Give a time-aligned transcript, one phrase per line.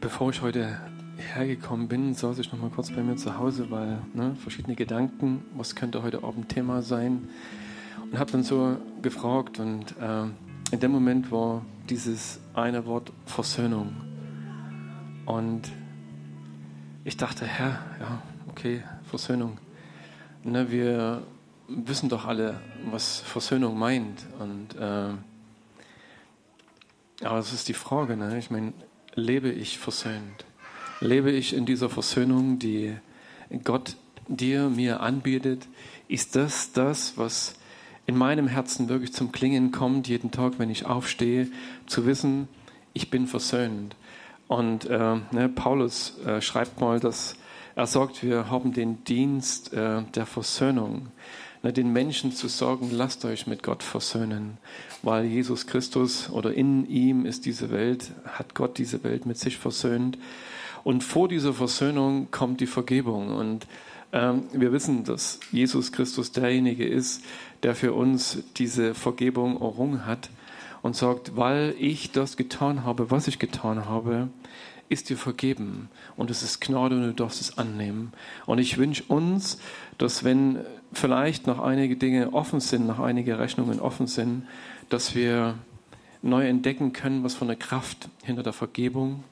[0.00, 0.78] bevor ich heute
[1.34, 5.44] hergekommen bin, saß ich noch mal kurz bei mir zu Hause, weil ne, verschiedene Gedanken,
[5.54, 7.28] was könnte heute Abend Thema sein,
[8.10, 10.24] und habe dann so gefragt und äh,
[10.72, 13.94] in dem Moment war dieses eine Wort Versöhnung
[15.26, 15.70] und
[17.04, 19.58] ich dachte, Herr, ja, okay, Versöhnung.
[20.42, 21.22] Ne, wir
[21.68, 22.60] wissen doch alle,
[22.90, 25.10] was Versöhnung meint und äh,
[27.22, 28.38] aber das ist die Frage, ne?
[28.38, 28.72] ich meine,
[29.14, 30.44] lebe ich versöhnt?
[31.00, 32.94] Lebe ich in dieser Versöhnung, die
[33.64, 33.96] Gott
[34.28, 35.66] dir, mir anbietet?
[36.08, 37.54] Ist das das, was
[38.06, 41.48] in meinem Herzen wirklich zum Klingen kommt, jeden Tag, wenn ich aufstehe,
[41.86, 42.48] zu wissen,
[42.92, 43.96] ich bin versöhnt?
[44.48, 47.36] Und äh, ne, Paulus äh, schreibt mal, dass
[47.76, 51.08] er sagt, wir haben den Dienst äh, der Versöhnung
[51.62, 54.56] den Menschen zu sagen, lasst euch mit Gott versöhnen,
[55.02, 59.58] weil Jesus Christus oder in ihm ist diese Welt, hat Gott diese Welt mit sich
[59.58, 60.18] versöhnt.
[60.84, 63.36] Und vor dieser Versöhnung kommt die Vergebung.
[63.36, 63.66] Und
[64.12, 67.22] ähm, wir wissen, dass Jesus Christus derjenige ist,
[67.62, 70.30] der für uns diese Vergebung errungen hat
[70.82, 74.28] und sagt, weil ich das getan habe, was ich getan habe,
[74.90, 78.12] ist dir vergeben und es ist Gnade und du darfst es annehmen.
[78.44, 79.58] Und ich wünsche uns,
[79.96, 80.58] dass wenn
[80.92, 84.46] vielleicht noch einige Dinge offen sind, noch einige Rechnungen offen sind,
[84.88, 85.54] dass wir
[86.22, 89.24] neu entdecken können, was von der Kraft hinter der Vergebung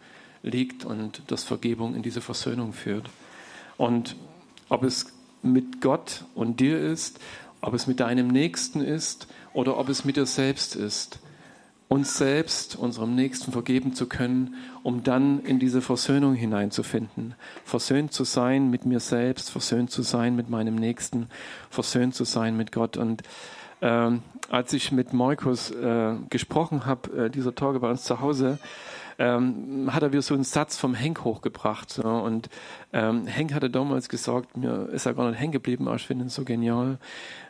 [0.43, 3.11] liegt und dass Vergebung in diese Versöhnung führt.
[3.77, 4.15] Und
[4.69, 7.19] ob es mit Gott und dir ist,
[7.61, 11.19] ob es mit deinem Nächsten ist oder ob es mit dir selbst ist,
[11.89, 17.35] uns selbst, unserem Nächsten vergeben zu können, um dann in diese Versöhnung hineinzufinden.
[17.65, 21.29] Versöhnt zu sein mit mir selbst, versöhnt zu sein mit meinem Nächsten,
[21.71, 22.99] versöhnt zu sein mit Gott.
[22.99, 23.23] Und
[23.81, 28.59] ähm, als ich mit Markus äh, gesprochen habe, äh, dieser Tage bei uns zu Hause,
[29.19, 31.91] ähm, hat er wieder so einen Satz vom Henk hochgebracht.
[31.91, 32.03] So.
[32.03, 32.51] Und
[32.93, 36.27] ähm, Henk hatte damals gesagt, mir ist er gar nicht hängen geblieben, aber ich finde
[36.27, 36.99] ihn so genial.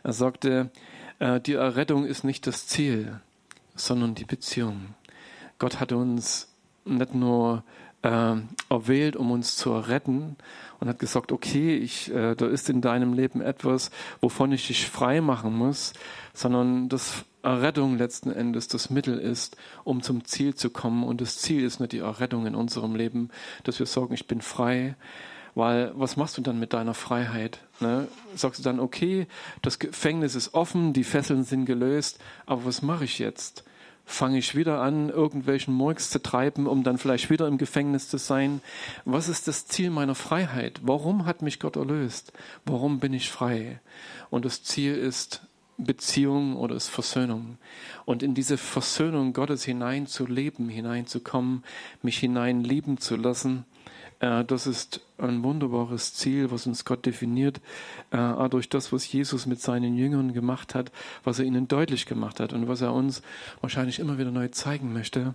[0.03, 0.71] Er sagte,
[1.19, 3.19] äh, die Errettung ist nicht das Ziel
[3.79, 4.95] sondern die Beziehung.
[5.57, 6.47] Gott hat uns
[6.85, 7.63] nicht nur
[8.01, 8.35] äh,
[8.69, 10.37] erwählt, um uns zu retten
[10.79, 13.91] und hat gesagt, okay, ich, äh, da ist in deinem Leben etwas,
[14.21, 15.93] wovon ich dich frei machen muss,
[16.33, 21.03] sondern dass Errettung letzten Endes das Mittel ist, um zum Ziel zu kommen.
[21.03, 23.29] Und das Ziel ist nicht die Errettung in unserem Leben,
[23.63, 24.95] dass wir sagen, ich bin frei,
[25.55, 27.59] weil was machst du dann mit deiner Freiheit?
[27.79, 28.07] Ne?
[28.35, 29.27] Sagst du dann, okay,
[29.61, 33.63] das Gefängnis ist offen, die Fesseln sind gelöst, aber was mache ich jetzt?
[34.11, 38.17] Fange ich wieder an, irgendwelchen Murks zu treiben, um dann vielleicht wieder im Gefängnis zu
[38.17, 38.59] sein?
[39.05, 40.81] Was ist das Ziel meiner Freiheit?
[40.81, 42.33] Warum hat mich Gott erlöst?
[42.65, 43.79] Warum bin ich frei?
[44.31, 45.43] Und das Ziel ist
[45.77, 47.59] Beziehung oder ist Versöhnung.
[48.03, 51.63] Und in diese Versöhnung Gottes hineinzuleben, hineinzukommen,
[52.01, 53.63] mich hinein lieben zu lassen,
[54.19, 57.61] das ist ein wunderbares Ziel, was uns Gott definiert,
[58.11, 60.91] äh, durch das, was Jesus mit seinen Jüngern gemacht hat,
[61.23, 63.21] was er ihnen deutlich gemacht hat und was er uns
[63.61, 65.33] wahrscheinlich immer wieder neu zeigen möchte.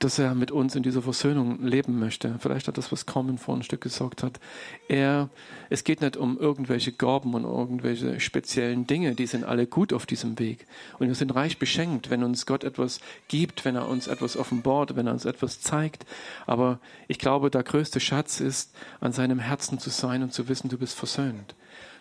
[0.00, 2.34] Dass er mit uns in dieser Versöhnung leben möchte.
[2.40, 4.40] Vielleicht hat das, was Carmen vor ein Stück gesagt hat.
[4.88, 5.28] Er,
[5.68, 10.06] es geht nicht um irgendwelche Gaben und irgendwelche speziellen Dinge, die sind alle gut auf
[10.06, 10.66] diesem Weg.
[10.98, 14.96] Und wir sind reich beschenkt, wenn uns Gott etwas gibt, wenn er uns etwas offenbart,
[14.96, 16.06] wenn er uns etwas zeigt.
[16.46, 20.70] Aber ich glaube, der größte Schatz ist, an seinem Herzen zu sein und zu wissen,
[20.70, 21.54] du bist versöhnt.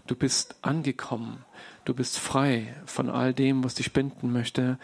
[0.07, 1.45] Du bist angekommen.
[1.89, 4.77] Du bist frei von all dem, was dich binden möchte.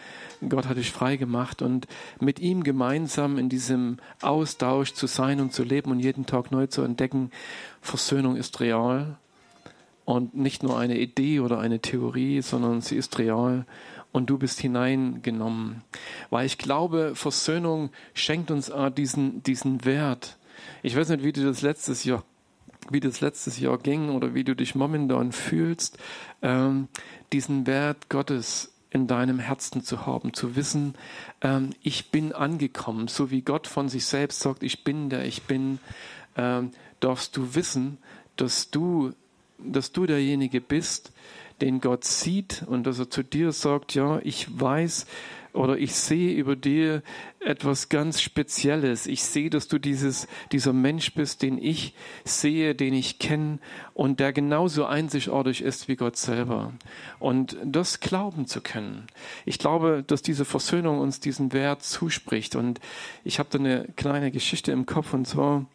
[0.48, 1.86] Gott hat dich frei gemacht und
[2.18, 6.66] mit ihm gemeinsam in diesem Austausch zu sein und zu leben und jeden Tag neu
[6.66, 7.30] zu entdecken,
[7.80, 9.18] Versöhnung ist real
[10.04, 13.66] und nicht nur eine Idee oder eine Theorie, sondern sie ist real
[14.10, 15.84] und du bist hineingenommen.
[16.30, 20.38] Weil ich glaube, Versöhnung schenkt uns diesen, diesen Wert.
[20.82, 22.24] Ich weiß nicht, wie du das letztes Jahr
[22.90, 25.98] wie das letztes Jahr ging oder wie du dich momentan fühlst,
[26.42, 26.88] ähm,
[27.32, 30.94] diesen Wert Gottes in deinem Herzen zu haben, zu wissen,
[31.42, 35.42] ähm, ich bin angekommen, so wie Gott von sich selbst sagt, ich bin der ich
[35.42, 35.78] bin,
[36.36, 36.70] ähm,
[37.00, 37.98] darfst du wissen,
[38.36, 39.12] dass du,
[39.58, 41.12] dass du derjenige bist,
[41.60, 45.06] den Gott sieht und dass er zu dir sagt, ja, ich weiß,
[45.56, 47.02] oder ich sehe über dir
[47.40, 49.06] etwas ganz Spezielles.
[49.06, 51.94] Ich sehe, dass du dieses, dieser Mensch bist, den ich
[52.24, 53.58] sehe, den ich kenne
[53.94, 56.72] und der genauso einzigartig ist wie Gott selber.
[57.18, 59.06] Und das glauben zu können.
[59.44, 62.56] Ich glaube, dass diese Versöhnung uns diesen Wert zuspricht.
[62.56, 62.80] Und
[63.24, 65.66] ich habe da eine kleine Geschichte im Kopf und zwar,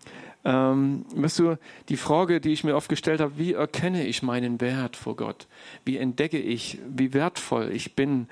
[0.44, 1.58] ähm, weißt du,
[1.90, 5.48] die Frage, die ich mir oft gestellt habe, wie erkenne ich meinen Wert vor Gott?
[5.86, 8.28] Wie entdecke ich, wie wertvoll ich bin?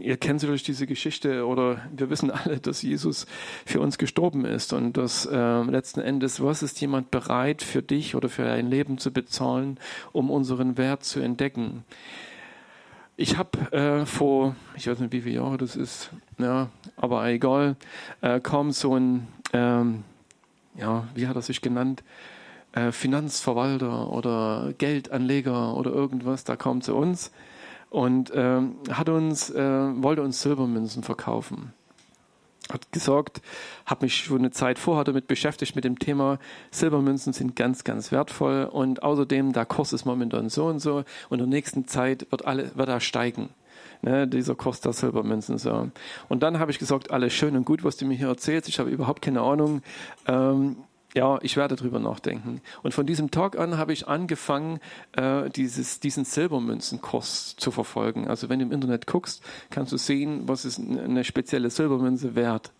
[0.00, 3.26] Ihr kennt sicherlich diese Geschichte oder wir wissen alle, dass Jesus
[3.66, 8.14] für uns gestorben ist und dass äh, letzten Endes, was ist jemand bereit für dich
[8.14, 9.78] oder für dein Leben zu bezahlen,
[10.12, 11.84] um unseren Wert zu entdecken?
[13.16, 17.76] Ich habe äh, vor, ich weiß nicht, wie viele Jahre das ist, ja, aber egal,
[18.22, 20.04] äh, kam so ein, ähm,
[20.76, 22.02] ja, wie hat er sich genannt?
[22.72, 27.30] Äh, Finanzverwalter oder Geldanleger oder irgendwas, da kam zu uns
[27.92, 31.74] und ähm, hat uns, äh, wollte uns Silbermünzen verkaufen.
[32.72, 33.42] Hat gesagt,
[33.84, 36.38] habe mich schon eine Zeit vorher damit beschäftigt mit dem Thema,
[36.70, 41.38] Silbermünzen sind ganz, ganz wertvoll und außerdem der Kurs ist momentan so und so und
[41.38, 43.50] in der nächsten Zeit wird, alle, wird er steigen.
[44.04, 45.90] Ne, dieser Kurs der Silbermünzen so.
[46.28, 48.68] Und dann habe ich gesagt, alles schön und gut, was du mir hier erzählst.
[48.68, 49.80] Ich habe überhaupt keine Ahnung.
[50.26, 50.76] Ähm,
[51.14, 52.60] ja, ich werde drüber nachdenken.
[52.82, 54.80] Und von diesem Tag an habe ich angefangen,
[55.12, 58.28] äh, dieses, diesen Silbermünzenkurs zu verfolgen.
[58.28, 62.72] Also wenn du im Internet guckst, kannst du sehen, was ist eine spezielle Silbermünze wert.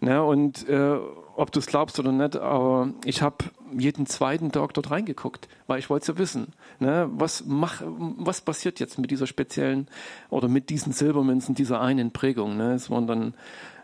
[0.00, 0.22] Ne?
[0.22, 0.98] Und äh,
[1.36, 3.36] ob du es glaubst oder nicht, aber ich habe
[3.78, 6.48] jeden zweiten Tag dort reingeguckt, weil ich wollte ja wissen,
[6.80, 7.08] ne?
[7.12, 9.86] was, mach, was passiert jetzt mit dieser speziellen
[10.28, 12.56] oder mit diesen Silbermünzen, dieser einen Prägung.
[12.56, 12.74] Ne?
[12.74, 13.34] Es waren dann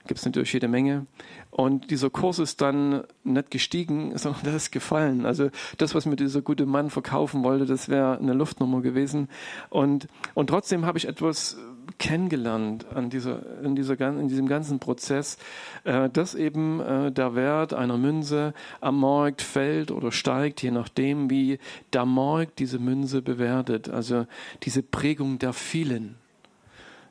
[0.07, 1.07] gibt es natürlich jede Menge.
[1.51, 5.27] Und dieser Kurs ist dann nicht gestiegen, sondern der ist gefallen.
[5.27, 9.29] Also das, was mir dieser gute Mann verkaufen wollte, das wäre eine Luftnummer gewesen.
[9.71, 11.57] Und, und trotzdem habe ich etwas
[11.99, 15.39] kennengelernt an dieser, in, dieser, in diesem ganzen Prozess,
[15.85, 21.31] äh, dass eben äh, der Wert einer Münze am Markt fällt oder steigt, je nachdem,
[21.31, 21.59] wie
[21.93, 23.89] der Markt diese Münze bewertet.
[23.89, 24.27] Also
[24.63, 26.17] diese Prägung der vielen.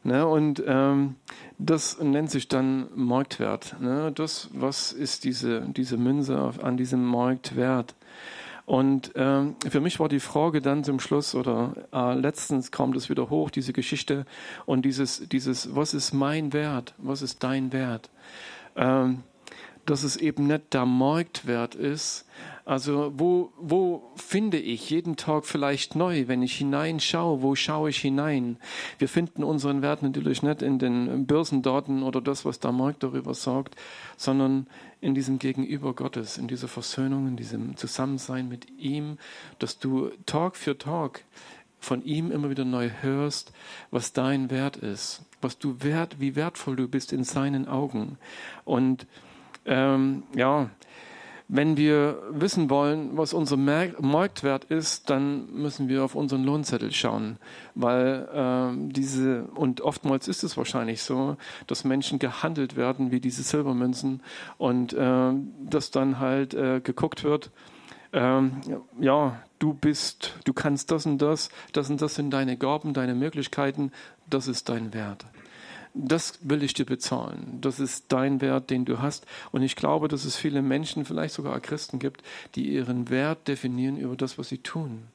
[0.06, 0.28] Ne?
[0.28, 1.16] Und ähm,
[1.57, 3.75] das nennt sich dann Marktwert.
[3.81, 4.12] Ne?
[4.13, 7.96] Das, was ist diese, diese Münze an diesem Markt wert?
[8.68, 13.10] Und ähm, für mich war die Frage dann zum Schluss oder äh, letztens kam das
[13.10, 14.28] wieder hoch, diese Geschichte
[14.68, 16.94] und dieses, dieses, was ist mein Wert?
[17.00, 18.12] Was ist dein Wert?
[18.75, 19.24] Ähm,
[19.88, 22.28] dass es eben nicht der Marktwert ist.
[22.65, 28.00] Also wo, wo finde ich jeden Tag vielleicht neu, wenn ich hineinschaue, wo schaue ich
[28.00, 28.57] hinein?
[28.97, 33.35] Wir finden unseren Wert natürlich nicht in den Börsendaten oder das, was der Markt darüber
[33.35, 33.75] sagt,
[34.17, 34.65] sondern
[35.00, 39.19] in diesem Gegenüber Gottes, in dieser Versöhnung, in diesem Zusammensein mit ihm,
[39.59, 41.23] dass du Tag für Tag
[41.79, 43.53] von ihm immer wieder neu hörst,
[43.91, 48.17] was dein Wert ist, was du wert, wie wertvoll du bist in seinen Augen.
[48.63, 49.06] Und
[49.65, 50.71] ähm, ja,
[51.47, 57.38] wenn wir wissen wollen, was unser Marktwert ist, dann müssen wir auf unseren Lohnzettel schauen,
[57.75, 61.38] weil äh, diese und oftmals ist es wahrscheinlich so,
[61.68, 64.21] dass Menschen gehandelt werden wie diese Silbermünzen
[64.57, 65.33] und äh,
[65.63, 67.51] dass dann halt äh, geguckt wird,
[68.12, 68.62] ähm,
[69.00, 73.13] ja, du bist, du kannst das und das, das und das sind deine Gaben, deine
[73.13, 73.91] Möglichkeiten,
[74.27, 75.25] das ist dein Wert
[75.95, 77.59] das will ich dir bezahlen.
[77.62, 79.25] Das ist dein Wert, den du hast.
[79.51, 82.21] Und ich glaube, dass es viele Menschen, vielleicht sogar Christen gibt,
[82.56, 85.07] die ihren Wert definieren über das, was sie tun.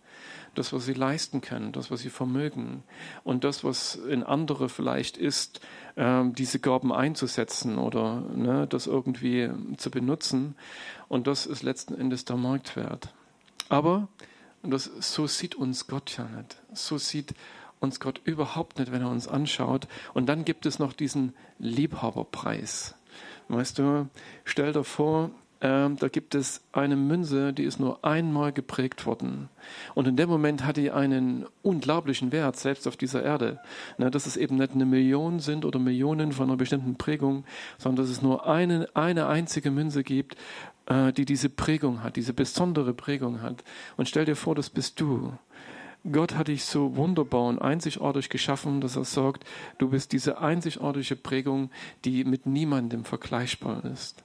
[0.54, 2.82] Das, was sie leisten können, das, was sie vermögen.
[3.22, 5.60] Und das, was in andere vielleicht ist,
[5.94, 10.56] äh, diese Gaben einzusetzen oder ne, das irgendwie zu benutzen.
[11.08, 13.12] Und das ist letzten Endes der Marktwert.
[13.68, 14.08] Aber
[14.62, 16.56] das, so sieht uns Gott ja nicht.
[16.72, 17.34] So sieht
[17.80, 19.88] uns Gott überhaupt nicht, wenn er uns anschaut.
[20.14, 22.94] Und dann gibt es noch diesen Liebhaberpreis.
[23.48, 24.08] Weißt du,
[24.44, 25.30] stell dir vor,
[25.60, 29.48] äh, da gibt es eine Münze, die ist nur einmal geprägt worden.
[29.94, 33.60] Und in dem Moment hat die einen unglaublichen Wert, selbst auf dieser Erde.
[33.98, 37.44] Ne, dass es eben nicht eine Million sind oder Millionen von einer bestimmten Prägung,
[37.76, 40.36] sondern dass es nur eine, eine einzige Münze gibt,
[40.86, 43.62] äh, die diese Prägung hat, diese besondere Prägung hat.
[43.96, 45.32] Und stell dir vor, das bist du.
[46.10, 49.44] Gott hat dich so wunderbar und einzigartig geschaffen, dass er sagt,
[49.78, 51.70] du bist diese einzigartige Prägung,
[52.04, 54.24] die mit niemandem vergleichbar ist.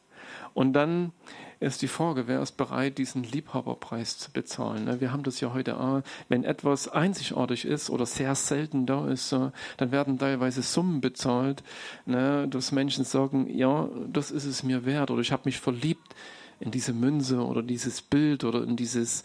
[0.53, 1.11] Und dann
[1.59, 4.85] ist die Frage, wer ist bereit, diesen Liebhaberpreis zu bezahlen?
[4.85, 5.01] Ne?
[5.01, 6.01] Wir haben das ja heute auch.
[6.29, 11.63] Wenn etwas einzigartig ist oder sehr selten da ist, dann werden teilweise Summen bezahlt,
[12.05, 12.47] ne?
[12.47, 16.15] dass Menschen sagen, ja, das ist es mir wert oder ich habe mich verliebt
[16.59, 19.23] in diese Münze oder dieses Bild oder in dieses,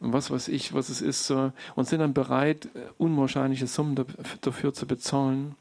[0.00, 4.04] was weiß ich, was es ist, und sind dann bereit, unwahrscheinliche Summen
[4.40, 5.54] dafür zu bezahlen.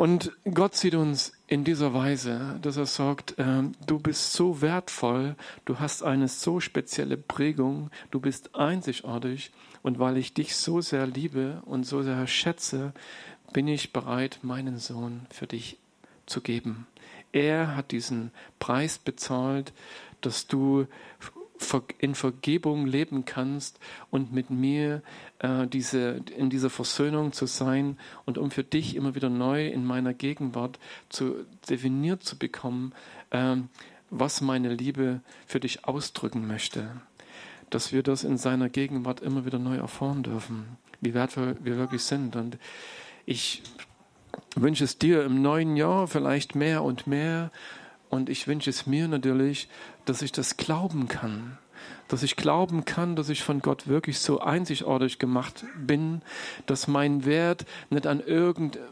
[0.00, 5.36] Und Gott sieht uns in dieser Weise, dass er sagt, äh, du bist so wertvoll,
[5.66, 9.50] du hast eine so spezielle Prägung, du bist einzigartig
[9.82, 12.94] und weil ich dich so sehr liebe und so sehr schätze,
[13.52, 15.76] bin ich bereit, meinen Sohn für dich
[16.24, 16.86] zu geben.
[17.32, 19.72] Er hat diesen Preis bezahlt,
[20.20, 20.86] dass du
[21.98, 23.78] in Vergebung leben kannst
[24.10, 25.02] und mit mir
[25.40, 29.84] äh, diese, in dieser Versöhnung zu sein und um für dich immer wieder neu in
[29.84, 30.78] meiner Gegenwart
[31.10, 32.92] zu definiert zu bekommen,
[33.30, 33.56] äh,
[34.08, 37.00] was meine Liebe für dich ausdrücken möchte.
[37.68, 42.02] Dass wir das in seiner Gegenwart immer wieder neu erfahren dürfen, wie wertvoll wir wirklich
[42.02, 42.34] sind.
[42.36, 42.58] Und
[43.26, 43.62] ich
[44.56, 47.50] wünsche es dir im neuen Jahr vielleicht mehr und mehr.
[48.08, 49.68] Und ich wünsche es mir natürlich,
[50.04, 51.58] dass ich das glauben kann.
[52.08, 56.22] Dass ich glauben kann, dass ich von Gott wirklich so einzigartig gemacht bin,
[56.66, 58.82] dass mein Wert nicht an irgendeinem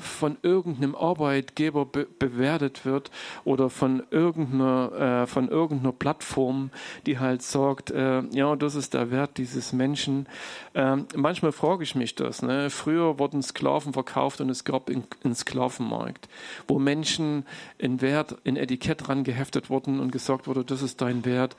[0.00, 3.10] von irgendeinem Arbeitgeber be bewertet wird
[3.44, 6.70] oder von irgendeiner, äh, von irgendeiner Plattform,
[7.06, 10.26] die halt sagt, äh, ja, das ist der Wert dieses Menschen.
[10.74, 12.42] Ähm, manchmal frage ich mich das.
[12.42, 12.70] Ne?
[12.70, 16.28] Früher wurden Sklaven verkauft und es gab einen Sklavenmarkt,
[16.68, 17.44] wo Menschen
[17.78, 21.56] in Wert, in Etikett dran geheftet wurden und gesagt wurde, das ist dein Wert.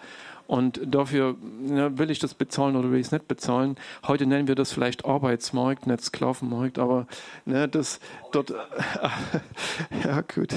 [0.48, 3.78] Und dafür ne, will ich das bezahlen oder will ich es nicht bezahlen.
[4.08, 7.08] Heute nennen wir das vielleicht Arbeitsmarkt, nicht Sklavenmarkt, aber
[7.46, 8.00] ne, dass
[8.32, 8.52] dort,
[10.04, 10.54] ja gut,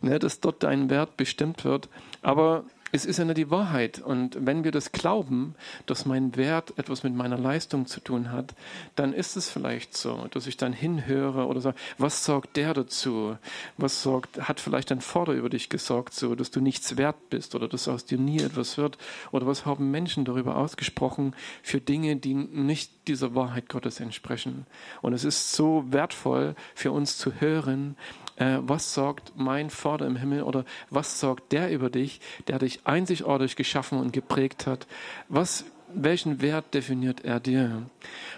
[0.00, 1.88] ne, dass dort dein Wert bestimmt wird.
[2.22, 3.98] Aber es ist ja nicht die Wahrheit.
[3.98, 8.54] Und wenn wir das glauben, dass mein Wert etwas mit meiner Leistung zu tun hat,
[8.94, 13.36] dann ist es vielleicht so, dass ich dann hinhöre oder sage, was sorgt der dazu?
[13.78, 17.56] Was sorgt, hat vielleicht ein Vater über dich gesorgt, so, dass du nichts wert bist
[17.56, 18.96] oder dass aus dir nie etwas wird?
[19.32, 21.34] Oder was haben Menschen darüber ausgesprochen
[21.64, 24.66] für Dinge, die nicht dieser Wahrheit Gottes entsprechen?
[25.02, 27.96] Und es ist so wertvoll für uns zu hören,
[28.36, 32.80] äh, was sagt mein Vater im Himmel oder was sagt der über dich, der dich
[32.84, 34.86] einzigartig geschaffen und geprägt hat?
[35.28, 37.82] Was, welchen Wert definiert er dir?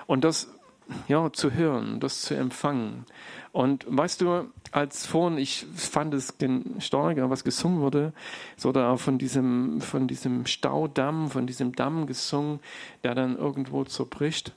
[0.07, 0.49] Und das
[1.09, 3.07] ja, zu hören, das zu empfangen.
[3.53, 6.35] Und weißt du, als vorhin, ich fand es
[6.79, 8.12] stark, was gesungen wurde,
[8.57, 12.61] so da von diesem, von diesem Staudamm, von diesem Damm gesungen,
[13.03, 14.53] der dann irgendwo zerbricht.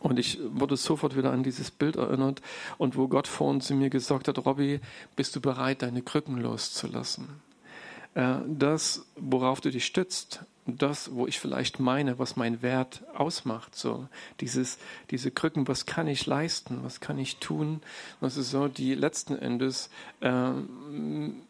[0.00, 2.40] Und ich wurde sofort wieder an dieses Bild erinnert
[2.76, 4.80] und wo Gott vorhin zu mir gesagt hat, Robby,
[5.16, 7.47] bist du bereit, deine Krücken loszulassen?
[8.18, 13.74] Äh, das, worauf du dich stützt, das, wo ich vielleicht meine, was mein Wert ausmacht.
[13.74, 14.06] So
[14.40, 14.78] dieses,
[15.10, 17.80] diese Krücken, was kann ich leisten, was kann ich tun,
[18.20, 19.88] was ist so, die letzten Endes
[20.20, 20.50] äh,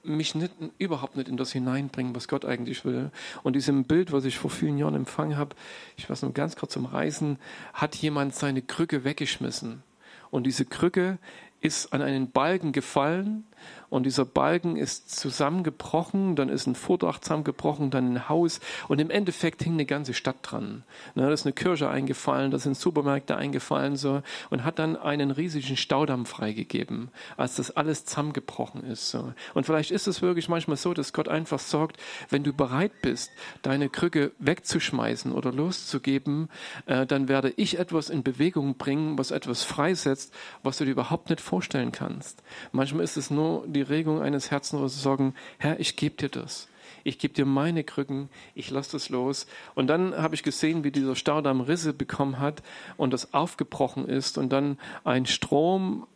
[0.05, 3.11] mich nicht, überhaupt nicht in das hineinbringen, was Gott eigentlich will.
[3.43, 5.57] Und diesem Bild, was ich vor vielen Jahren empfangen habe,
[5.97, 7.39] ich weiß nur ganz kurz zum Reisen,
[7.73, 9.83] hat jemand seine Krücke weggeschmissen.
[10.31, 11.19] Und diese Krücke
[11.61, 13.45] ist an einen Balken gefallen
[13.91, 19.11] und dieser Balken ist zusammengebrochen, dann ist ein Vordach zusammengebrochen, dann ein Haus und im
[19.11, 20.85] Endeffekt hing eine ganze Stadt dran.
[21.15, 25.77] Da ist eine Kirche eingefallen, da sind Supermärkte eingefallen so und hat dann einen riesigen
[25.77, 29.11] Staudamm freigegeben, als das alles zusammengebrochen ist.
[29.11, 29.33] So.
[29.55, 31.97] Und vielleicht ist es wirklich manchmal so, dass Gott einfach sagt,
[32.29, 33.31] wenn du bereit bist,
[33.63, 36.51] deine Krücke wegzuschmeißen oder loszugeben,
[36.87, 41.31] äh, dann werde ich etwas in Bewegung bringen, was etwas freisetzt, was du dir überhaupt
[41.31, 42.43] nicht vorstellen kannst.
[42.73, 46.69] Manchmal ist es nur die Regung eines Herzens, sie sagen, Herr, ich gebe dir das.
[47.05, 49.47] Ich gebe dir meine Krücken, ich lasse das los.
[49.75, 52.63] Und dann habe ich gesehen, wie dieser Staudamm Risse bekommen hat
[52.99, 56.07] und das aufgebrochen ist und dann ein Strom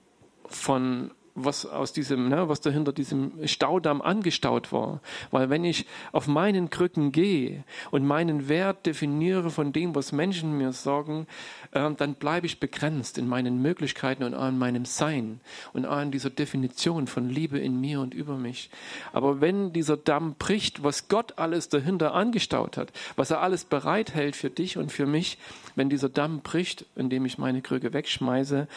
[0.45, 5.01] von was aus diesem, ne, was dahinter diesem Staudamm angestaut war.
[5.31, 10.57] Weil wenn ich auf meinen Krücken gehe und meinen Wert definiere von dem, was Menschen
[10.59, 11.27] mir sagen,
[11.73, 15.41] äh, dann bleibe ich begrenzt in meinen Möglichkeiten und an meinem Sein
[15.73, 18.71] und an dieser Definition von Liebe in mir und über mich.
[19.13, 24.37] Aber wenn dieser Damm bricht, was Gott alles dahinter angestaut hat, was er alles bereithält
[24.37, 25.39] für dich und für mich,
[25.77, 28.69] wenn dieser Damm bricht, indem ich meine Krücke wegschmeiße,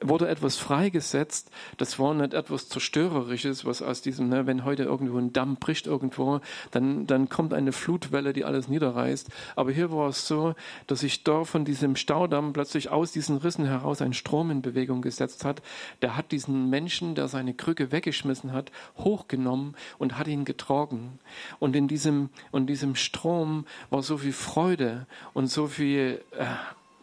[0.00, 1.50] wurde etwas freigesetzt.
[1.78, 5.86] Das war nicht etwas Zerstörerisches, was aus diesem, ne, wenn heute irgendwo ein Damm bricht
[5.86, 9.28] irgendwo, dann, dann kommt eine Flutwelle, die alles niederreißt.
[9.56, 10.54] Aber hier war es so,
[10.86, 15.02] dass sich da von diesem Staudamm plötzlich aus diesen Rissen heraus ein Strom in Bewegung
[15.02, 15.62] gesetzt hat.
[16.02, 21.18] Der hat diesen Menschen, der seine Krücke weggeschmissen hat, hochgenommen und hat ihn getragen.
[21.58, 26.44] Und in diesem, und diesem Strom war so viel Freude und so viel, äh,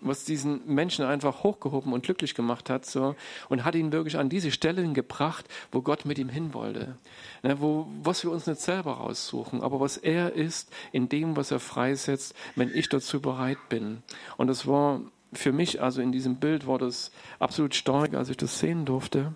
[0.04, 3.16] was diesen Menschen einfach hochgehoben und glücklich gemacht hat, so,
[3.50, 6.98] und hat ihn wirklich an diese Stellen gebracht, wo Gott mit ihm hin wollte.
[7.42, 11.52] Ne, wo, was wir uns nicht selber raussuchen, aber was er ist in dem, was
[11.52, 14.04] er freisetzt, wenn ich dazu bereit bin.
[14.38, 15.02] Und das war
[15.34, 19.34] für mich, also in diesem Bild war das absolut stark, als ich das sehen durfte.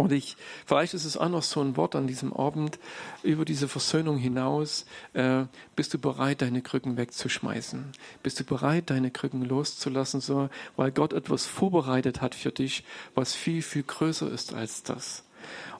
[0.00, 2.78] Und ich, vielleicht ist es auch noch so ein Wort an diesem Abend
[3.22, 4.86] über diese Versöhnung hinaus.
[5.12, 5.44] Äh,
[5.76, 7.84] bist du bereit, deine Krücken wegzuschmeißen?
[8.22, 12.82] Bist du bereit, deine Krücken loszulassen, so, weil Gott etwas vorbereitet hat für dich,
[13.14, 15.24] was viel, viel größer ist als das?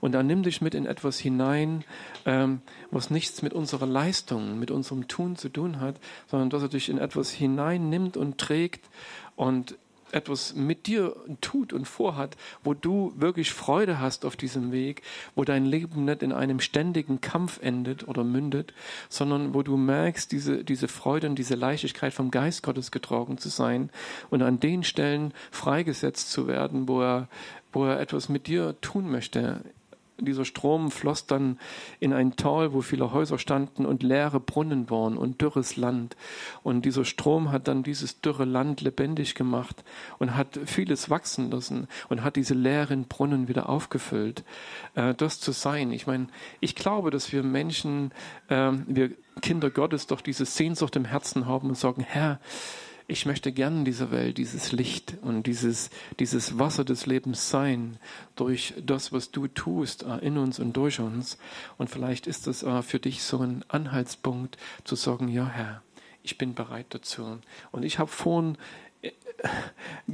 [0.00, 1.84] Und er nimmt dich mit in etwas hinein,
[2.26, 2.60] ähm,
[2.90, 5.96] was nichts mit unserer Leistung, mit unserem Tun zu tun hat,
[6.26, 8.84] sondern dass er dich in etwas hineinnimmt und trägt
[9.36, 9.76] und
[10.12, 15.02] etwas mit dir tut und vorhat, wo du wirklich Freude hast auf diesem Weg,
[15.34, 18.74] wo dein Leben nicht in einem ständigen Kampf endet oder mündet,
[19.08, 23.48] sondern wo du merkst, diese, diese Freude und diese Leichtigkeit vom Geist Gottes getragen zu
[23.48, 23.90] sein
[24.30, 27.28] und an den Stellen freigesetzt zu werden, wo er,
[27.72, 29.60] wo er etwas mit dir tun möchte
[30.24, 31.58] dieser Strom floss dann
[31.98, 36.16] in ein Tal, wo viele Häuser standen und leere Brunnen waren und dürres Land.
[36.62, 39.84] Und dieser Strom hat dann dieses dürre Land lebendig gemacht
[40.18, 44.44] und hat vieles wachsen lassen und hat diese leeren Brunnen wieder aufgefüllt.
[44.94, 45.92] Äh, das zu sein.
[45.92, 46.28] Ich meine,
[46.60, 48.12] ich glaube, dass wir Menschen,
[48.48, 49.10] äh, wir
[49.40, 52.40] Kinder Gottes doch diese Sehnsucht im Herzen haben und sagen, Herr,
[53.10, 55.90] ich möchte gern in dieser Welt dieses Licht und dieses,
[56.20, 57.98] dieses Wasser des Lebens sein,
[58.36, 61.36] durch das, was du tust, äh, in uns und durch uns.
[61.76, 65.82] Und vielleicht ist das äh, für dich so ein Anhaltspunkt zu sagen, ja Herr,
[66.22, 67.38] ich bin bereit dazu.
[67.72, 68.56] Und ich habe vorhin
[69.02, 69.10] äh,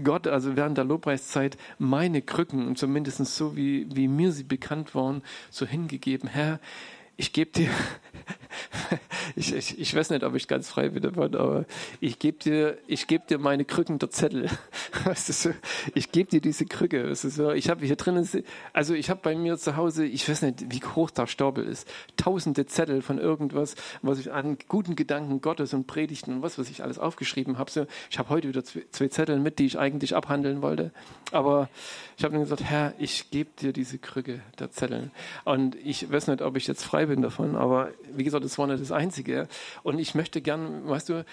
[0.03, 5.23] Gott, also während der Lobpreiszeit, meine Krücken, zumindest so wie, wie mir sie bekannt waren,
[5.50, 6.31] so hingegeben.
[6.31, 6.61] Herr,
[7.19, 7.71] ich gebe dir,
[9.37, 11.64] ich, ich, ich weiß nicht, ob ich ganz frei bin davon, aber
[12.00, 14.49] ich gebe dir, ich dir meine Krücken der Zettel.
[15.95, 17.12] Ich gebe dir diese Krücke.
[17.54, 18.28] Ich habe hier drinnen,
[18.73, 21.88] also ich habe bei mir zu Hause, ich weiß nicht, wie hoch der Stapel ist,
[22.16, 26.71] tausende Zettel von irgendwas, was ich an guten Gedanken Gottes und Predigten und was, was
[26.71, 27.71] ich alles aufgeschrieben habe.
[28.11, 30.92] Ich habe heute wieder zwei Zettel mit, die ich eigentlich abhandeln wollte,
[31.30, 31.68] aber
[32.16, 35.11] ich habe dann gesagt, Herr, ich gebe dir diese Krücke der Zettel.
[35.45, 38.66] Und ich weiß nicht, ob ich jetzt frei bin davon, aber wie gesagt, das war
[38.66, 39.49] nicht das Einzige.
[39.82, 41.25] Und ich möchte gern, weißt du,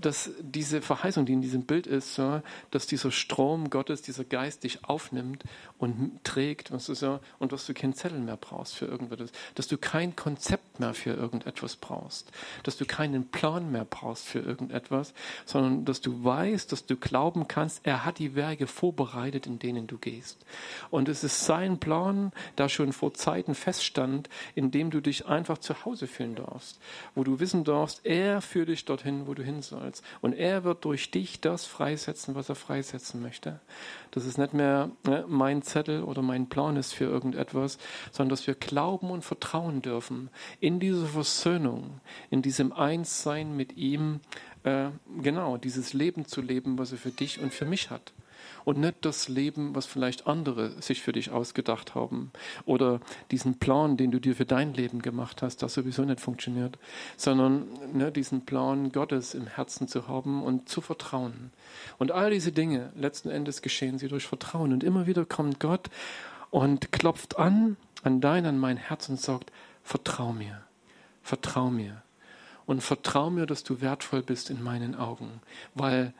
[0.00, 2.40] dass diese Verheißung, die in diesem Bild ist, so,
[2.70, 5.44] dass dieser Strom Gottes, dieser Geist dich aufnimmt
[5.78, 9.66] und trägt weißt du, so, und dass du keinen Zettel mehr brauchst für irgendetwas, dass
[9.66, 12.30] du kein Konzept mehr für irgendetwas brauchst,
[12.62, 15.14] dass du keinen Plan mehr brauchst für irgendetwas,
[15.44, 19.86] sondern dass du weißt, dass du glauben kannst, er hat die Werke vorbereitet, in denen
[19.86, 20.44] du gehst.
[20.90, 25.58] Und es ist sein Plan, der schon vor Zeiten feststand, in dem du dich einfach
[25.58, 26.78] zu Hause fühlen darfst,
[27.14, 29.87] wo du wissen darfst, er führt dich dorthin, wo du hin sollst.
[29.88, 30.02] Himmels.
[30.20, 33.60] Und er wird durch dich das freisetzen, was er freisetzen möchte.
[34.10, 37.78] Dass es nicht mehr ne, mein Zettel oder mein Plan ist für irgendetwas,
[38.12, 44.20] sondern dass wir glauben und vertrauen dürfen in diese Versöhnung, in diesem Einssein mit ihm,
[44.64, 44.88] äh,
[45.22, 48.12] genau, dieses Leben zu leben, was er für dich und für mich hat
[48.68, 52.30] und nicht das Leben, was vielleicht andere sich für dich ausgedacht haben
[52.66, 53.00] oder
[53.30, 56.78] diesen Plan, den du dir für dein Leben gemacht hast, das sowieso nicht funktioniert,
[57.16, 61.50] sondern ne, diesen Plan Gottes im Herzen zu haben und zu vertrauen.
[61.96, 64.74] Und all diese Dinge, letzten Endes geschehen sie durch Vertrauen.
[64.74, 65.88] Und immer wieder kommt Gott
[66.50, 69.50] und klopft an, an dein, an mein Herz und sagt,
[69.82, 70.60] vertrau mir,
[71.22, 72.02] vertrau mir.
[72.66, 75.40] Und vertrau mir, dass du wertvoll bist in meinen Augen,
[75.74, 76.12] weil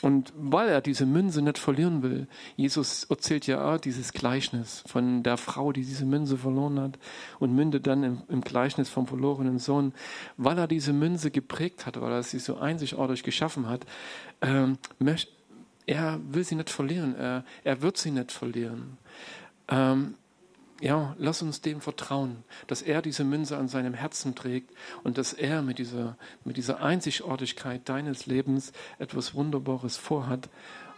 [0.00, 2.26] und weil er diese Münze nicht verlieren will,
[2.56, 6.98] Jesus erzählt ja auch dieses Gleichnis von der Frau, die diese Münze verloren hat
[7.40, 9.92] und mündet dann im, Gleichnis vom verlorenen Sohn,
[10.38, 13.84] weil er diese Münze geprägt hat, weil er sie so einzigartig geschaffen hat,
[14.40, 14.78] ähm,
[15.86, 18.96] er will sie nicht verlieren, er, er wird sie nicht verlieren.
[19.68, 20.14] Ähm,
[20.84, 24.70] ja, lass uns dem vertrauen, dass er diese Münze an seinem Herzen trägt
[25.02, 30.50] und dass er mit dieser, mit dieser Einzigartigkeit deines Lebens etwas Wunderbares vorhat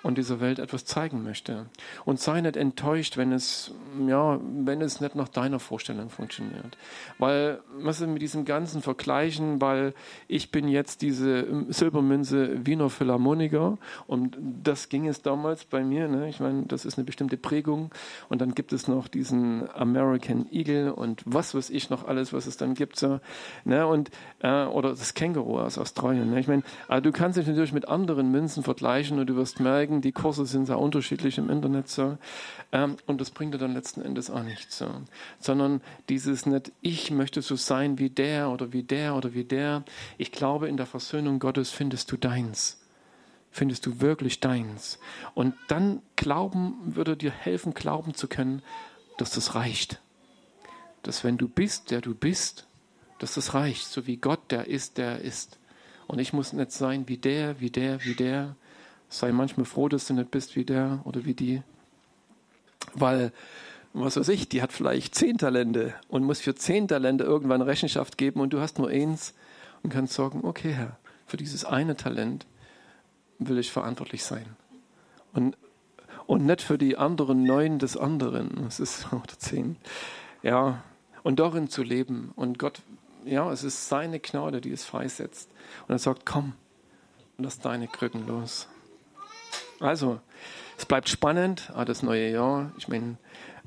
[0.07, 1.67] und dieser Welt etwas zeigen möchte.
[2.05, 3.73] Und sei nicht enttäuscht, wenn es,
[4.07, 6.79] ja, wenn es nicht nach deiner Vorstellung funktioniert.
[7.19, 9.95] Weil, was ist mit diesem ganzen Vergleichen, weil
[10.29, 16.29] ich bin jetzt diese Silbermünze Wiener Philharmoniker und das ging es damals bei mir, ne?
[16.29, 17.91] ich meine, das ist eine bestimmte Prägung
[18.29, 22.47] und dann gibt es noch diesen American Eagle und was weiß ich noch alles, was
[22.47, 23.19] es dann gibt, so,
[23.65, 23.87] ne?
[23.89, 26.31] und, äh, oder das Känguru aus Australien.
[26.31, 26.39] Ne?
[26.39, 29.96] Ich meine, also du kannst dich natürlich mit anderen Münzen vergleichen und du wirst merken,
[29.97, 32.19] zeigen, die Kurse sind sehr unterschiedlich im Internet so.
[32.73, 34.89] Ähm, und das bringt dir dann letzten Endes auch nichts so.
[35.41, 39.85] Sondern dieses nicht, ich möchte so sein wie der oder wie der oder wie der.
[40.19, 42.79] Ich glaube, in der Versöhnung Gottes findest du deins.
[43.51, 44.99] Findest du wirklich deins.
[45.35, 48.63] Und dann glauben würde dir helfen, glauben zu können,
[49.19, 50.01] dass das reicht.
[51.03, 52.67] Dass wenn du bist, der du bist,
[53.19, 55.59] dass das reicht, so wie Gott der ist, der ist.
[56.07, 58.57] Und ich muss nicht sein wie der, wie der, wie der,
[59.09, 61.63] Sei manchmal froh, dass du nicht bist wie der oder wie die.
[62.95, 63.33] Weil,
[63.93, 68.19] was weiß ich, die hat vielleicht zehn Talente und muss für zehn Talente irgendwann Rechenschaft
[68.19, 69.35] geben und du hast nur eins
[69.83, 72.47] und kannst sagen, okay Herr, für dieses eine Talent
[73.39, 74.47] will ich verantwortlich sein.
[75.33, 75.57] Und,
[76.27, 78.65] und nicht für die anderen neun des anderen.
[78.65, 79.77] Das ist oder zehn.
[80.43, 80.83] Ja,
[81.23, 82.33] und darin zu leben.
[82.37, 82.83] Und Gott,
[83.25, 85.51] ja, es ist seine Gnade, die es freisetzt.
[85.87, 86.55] Und er sagt, komm,
[87.39, 88.69] lass deine Krücken los.
[89.81, 90.21] Also,
[90.79, 92.73] es bleibt spannend, ah, das neue Jahr.
[92.79, 93.17] Ich meine,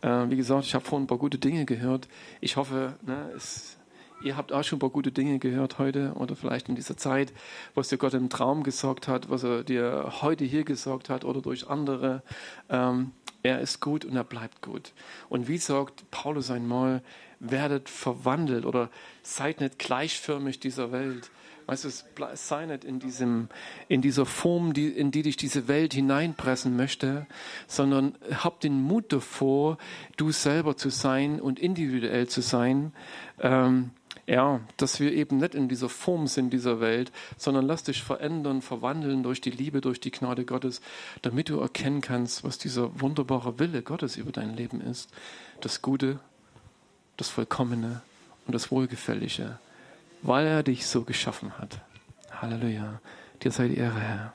[0.02, 2.08] äh, wie gesagt, ich habe vorhin ein paar gute Dinge gehört.
[2.42, 3.78] Ich hoffe, ne, es,
[4.24, 7.32] ihr habt auch schon ein paar gute Dinge gehört heute oder vielleicht in dieser Zeit,
[7.76, 11.42] was dir Gott im Traum gesagt hat, was er dir heute hier gesagt hat oder
[11.42, 12.24] durch andere.
[12.70, 14.92] Ähm, er ist gut und er bleibt gut.
[15.30, 17.02] Und wie sagt Paulus einmal,
[17.40, 18.90] werdet verwandelt oder
[19.24, 21.32] seid nicht gleichförmig dieser Welt.
[21.70, 21.90] Weißt du,
[22.34, 23.48] sei nicht in, diesem,
[23.90, 27.28] in dieser Form, die, in die dich diese Welt hineinpressen möchte,
[27.68, 29.78] sondern hab den Mut davor,
[30.18, 32.92] du selber zu sein und individuell zu sein.
[33.40, 33.92] Ähm,
[34.26, 38.62] ja, dass wir eben nicht in dieser Form sind dieser Welt, sondern lass dich verändern,
[38.62, 40.82] verwandeln durch die Liebe, durch die Gnade Gottes,
[41.22, 45.10] damit du erkennen kannst, was dieser wunderbare Wille Gottes über dein Leben ist.
[45.62, 46.20] Das Gute,
[47.20, 48.02] das Vollkommene
[48.46, 49.58] und das Wohlgefällige
[50.22, 51.80] weil er dich so geschaffen hat.
[52.32, 53.00] Halleluja.
[53.44, 54.34] Dir sei die Ehre, Herr.